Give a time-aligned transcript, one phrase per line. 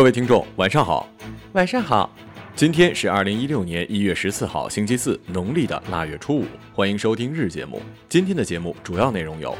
[0.00, 1.06] 各位听众，晚上好，
[1.52, 2.10] 晚上好。
[2.56, 6.46] 今天是二零一六年一月十四号，星期四，农历的腊月初五。
[6.72, 7.82] 欢迎收听日节目。
[8.08, 9.54] 今天的节目主要内容有：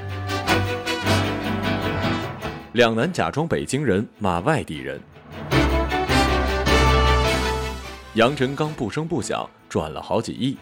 [2.72, 4.98] 两男假装北京人骂外地人；
[8.14, 10.56] 杨臣刚不声不响赚了好几亿；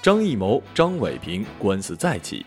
[0.00, 2.46] 张艺谋、张伟平官司再起。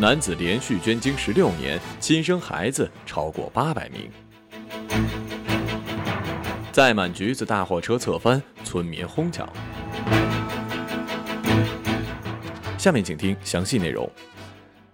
[0.00, 4.10] 男子连续捐精十六年，亲生孩子超过八百名。
[6.72, 9.46] 载满橘子大货车侧翻，村民哄抢。
[12.78, 14.10] 下面请听详细内容。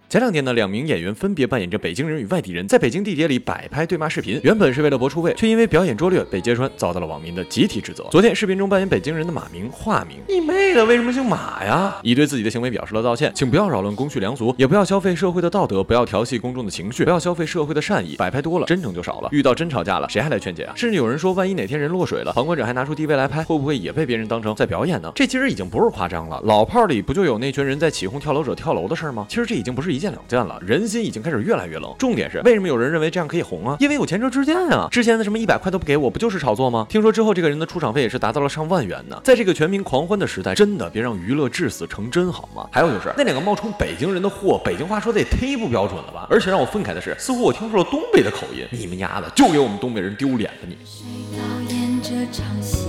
[0.09, 4.39] 前两天呢，两名演员分别扮演着北京人与外地人，在北京地铁里摆拍对骂视频。
[4.41, 8.05] 原本是为了博出位，却因为表演拙劣被揭穿，遭到了网民的集体指责。
[8.09, 11.97] 昨天，视频中扮演北京人的马明化名，你妹的，为什么姓马呀？
[12.03, 18.15] 已对自己的行为表示了道歉，请不要扰乱公序良俗，也不要消费社会的道德，不要调戏公众的情绪，不要消费社会的善意。
[18.15, 19.27] 摆拍多了，真诚就少了。
[19.33, 20.73] 遇到真吵架了，谁还来劝解啊？
[20.77, 25.11] 甚至有人说，万一哪天人落水了，旁观者还拿出 DV 来拍，会不会也被别人当成在表演呢？
[25.13, 26.41] 这其实已经不是夸张了。
[26.45, 29.25] 老炮里不就有那群人在起哄跳楼者跳楼的事吗？
[29.27, 30.59] 其实这已经不是一件两件了。
[30.65, 30.87] 人。
[30.87, 31.93] 心已经开始越来越冷。
[31.99, 33.75] 重点是，为什么有人认为这样可以红啊？
[33.77, 34.87] 因为有前车之鉴啊！
[34.89, 36.85] 之前的什么一百块都不给我，不就是炒作吗？
[36.87, 39.19] 听说之后，这个人的出场费也是达到了上万元呢。
[39.21, 42.69] 在这个全民狂欢的时代，真的别让娱乐至死成真好吗？
[42.71, 46.25] 还有就是那两个冒充北京人的货，北京话说的也忒不标准了吧？
[46.29, 48.65] 而且让我愤慨的是，似乎我听出了东北的口音。
[48.71, 50.77] 你们丫的，就给我们东北人丢脸吧你！
[50.85, 51.03] 谁
[51.35, 52.85] 导演这场戏？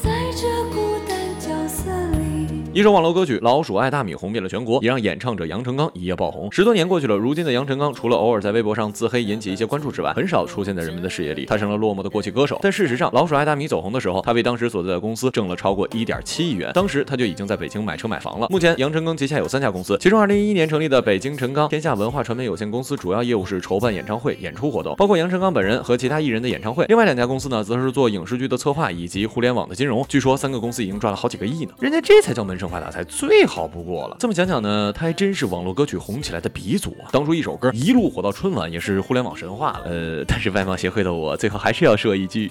[0.00, 2.37] 在这孤单角色里
[2.74, 6.52] 一首网络歌曲《老鼠爱大米》红遍了全国，也让演唱者杨成刚一夜爆红。
[6.52, 11.46] 十多年过去了，如今的杨成刚除了偶尔在微博上自黑引起一些关注之外，很少出现在人们的视野里。
[11.46, 12.58] 他成了落寞的过气歌手。
[12.62, 16.70] 但事实上，《老鼠爱大米》走红的时候，他为当时所在的公司挣了超过一点七亿元。
[16.74, 18.46] 当时他就已经在北京买车买房了。
[18.50, 26.84] 目前，杨成刚旗下有三家公司，其中二零一一年成立的北京陈刚天下文化传媒有限公司，主要业务是筹办演唱会、演出活动，包括杨成刚本人和其他艺人的演唱会。
[26.88, 30.04] 另外两家公司呢，则是做影视剧的策划以及互联网的金融。
[30.06, 31.72] 据说三个公司已经赚了好几个亿呢。
[31.80, 33.46] 人家这才叫门闷声发大财，最。
[33.46, 37.06] 好不过了，这么讲讲呢，他还真是网络歌曲红起来的鼻祖啊！
[37.12, 39.82] 当初一首歌一路火到春晚，也是互联网神话了。
[39.84, 42.48] 呃，但是外貌协会的我，最后还是要说一句，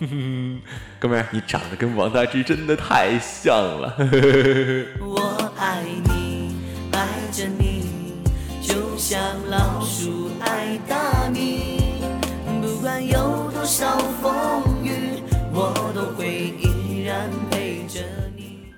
[0.97, 3.93] 哥们儿，你长得跟王大治真的太像了。
[5.01, 6.55] 我爱你，
[6.93, 7.83] 爱着你，
[8.61, 9.19] 就像
[9.49, 11.81] 老鼠爱大米，
[12.61, 15.21] 不管有多少风雨，
[15.53, 17.99] 我都会依然陪着。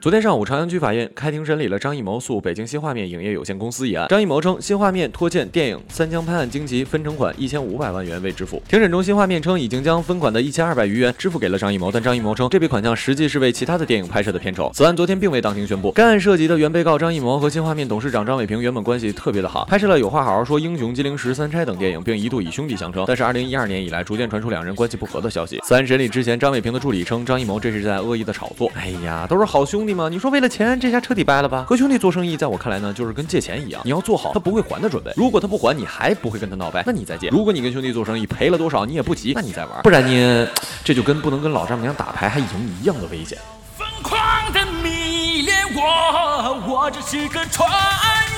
[0.02, 4.08] 昨天上午，朝阳区法院开庭审理了张艺谋诉北京新画面影业有限公司一案。
[4.08, 8.64] 张艺谋称，新画面拖欠电影《三枪拍案惊奇》分成款一千五百万元未支付。
[8.70, 14.72] 庭审中，新画面称已经将分款的一千二百余元支付给了张艺谋，但张艺谋称这笔款项实际是为其他的电影拍摄的片酬。
[14.74, 15.92] 此案昨天并未当庭宣布。
[15.92, 23.04] 该案涉及的原被告张艺谋和新画面董事长张伟平原本关系特别的好，拍摄了《有话好好说》《英雄金陵十三钗》等电影，并一度以兄弟相称。
[23.06, 25.60] 但是，二零一二年以来，逐渐传出两人关系不和的消息。
[25.66, 28.72] 此案审理之前，张伟平的助理称张艺谋这是在恶意的炒作。
[28.76, 30.80] 哎呀，都是好兄弟嘛，你说为了钱？
[30.80, 31.66] 这下彻底掰了吧？
[31.68, 35.12] 和兄弟做生意，在我看来呢，就是跟借钱一样，你要做好他不会还的准备。
[35.16, 37.30] 如果他不还，你还不会跟他闹掰，那你再借。
[37.30, 39.82] 如果你跟兄弟做生意赔了多少，你也不急，那你再玩。
[39.84, 40.48] 不然你
[40.84, 43.38] 这就跟不能跟老丈母娘打牌还赢一样的危险。
[43.78, 44.20] 疯狂
[44.54, 47.70] 的迷恋我，我只是个传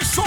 [0.02, 0.24] 说。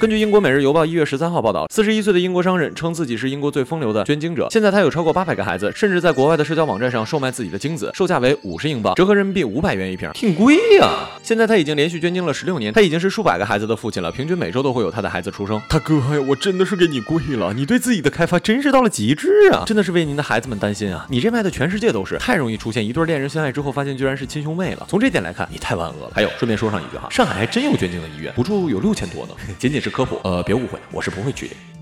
[0.00, 4.48] 根据英国《每日邮报》一月十三号报道，四十一岁的英国商人称自己是英国最风流的捐精者。
[4.50, 11.08] 现在他有超过八百个孩子，甚至在国外的社交网站上售卖自己的精子，售价为五十英镑，折合人民币五百元一瓶，挺贵呀。
[11.22, 15.62] 现在他已经连续捐精了十六年，他已经是数百个孩子的父亲了，平均每周都会有他的孩子出生。
[15.68, 19.62] 大哥呀，我真的是给你跪了，你对自己的开发真是到了极致啊！
[19.64, 21.06] 真的是为您的孩子们担心啊！
[21.08, 24.84] 你这卖的全世界都是，太容易出现一对恋人相爱之后发现居然是亲兄妹了。
[24.88, 26.12] 从这点来看，你太万恶了。
[26.12, 29.32] 还有，顺便说上一句哈，上海还真有捐精的医院，补助有六千多呢。
[29.56, 30.78] 仅仅是科普，呃，别误会。
[30.90, 31.73] 我是不会去的。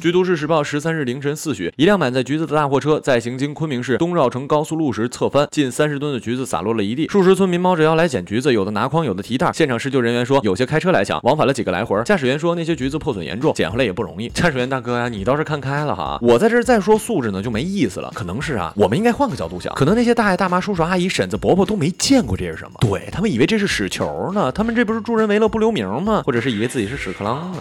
[0.00, 9.50] 据都市时报十三日凌晨四许，一辆满载橘子的大货车在行经昆明市东绕城高速路时侧翻，近三十吨的橘子洒落了一地，数十村民猫着腰来捡橘子，有的拿筐，有的提袋。
[9.52, 12.00] 现场施救人员说，有些开车来抢，往返了几个来回。
[12.04, 14.28] 驾驶员说，那些橘子破损严重，捡回来也不容易。
[14.28, 18.08] 驾驶员大哥呀，你倒是看开了哈，我在这儿再说素质呢就没意思了。
[18.14, 26.22] 可能是啊，我们应该换个角度想，可能那些大爷大妈、叔叔阿姨、婶子伯伯都没见过这是什么，对他们以为这是屎球呢，他们这不是助人为乐不留名吗？
[26.24, 27.58] 或者是以为自己是屎壳郎呢？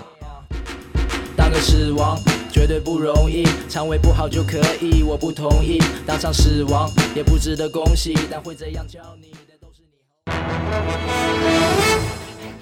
[1.59, 2.19] 死亡
[2.51, 11.76] 绝对不容易，肠胃不好就可以，我不同意，当场死亡也不值得恭喜，但会这样叫你的都是你。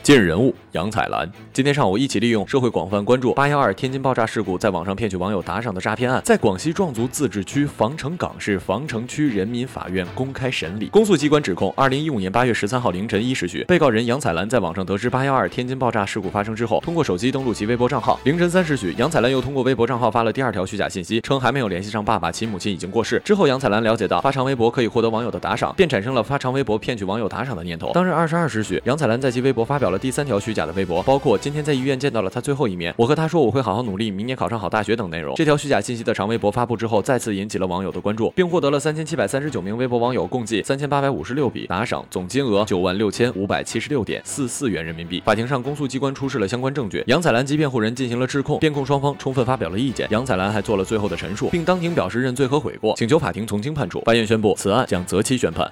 [0.06, 10.86] 今日人物杨彩兰，今天上午一起利用社会广泛关注八幺二天津爆炸事故，在网上骗取网友打赏的诈骗案，在广西壮族自治区防城港市防城区人民法院公开审理。
[10.90, 18.20] 公诉机关指控，二零一五年八月十三号凌晨一时许，被告人杨彩兰在网上得知八幺二天津爆炸事故发生之后，通过手机登录其微博账号。
[18.26, 23.20] 凌晨三时许，杨彩兰又通过微博账号发了第二条虚假信息，称还没有联系上爸爸，其母亲已经过世。
[23.26, 27.92] 之后，杨彩兰了解到发长微博可以获得网友的打赏，便产生了发长微博骗取网友打赏的念头。
[27.96, 30.76] 当日二十二时许，杨彩兰在其微博发表了第三条虚假的。
[30.76, 35.34] 微博包括今天在医院见到了他最后一面，我和他说我会好好努力，明年考上好大学等内容。
[35.36, 45.22] 这条虚假信息的长微博发布之后，再次引起了网友的关注，并获得了三千七百三十九名微博网友共计三千八百五十六笔打赏，总金额九万六千五百七十六点四四元人民币。
[45.26, 54.02] 法庭上，公诉机关出示了相关证据，杨彩兰及辩护人进行了质控，辩控双方充分发表了意见，杨彩兰还做了最后的陈述，并当庭表示认罪和悔过，请求法庭从轻判处。
[54.02, 55.72] 法院宣布此案将择期宣判。